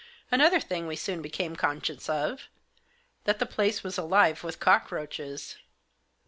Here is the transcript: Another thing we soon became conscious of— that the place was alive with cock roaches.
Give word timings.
Another 0.31 0.59
thing 0.59 0.87
we 0.87 0.95
soon 0.95 1.21
became 1.21 1.55
conscious 1.55 2.09
of— 2.09 2.49
that 3.25 3.37
the 3.37 3.45
place 3.45 3.83
was 3.83 3.99
alive 3.99 4.43
with 4.43 4.59
cock 4.59 4.91
roaches. 4.91 5.57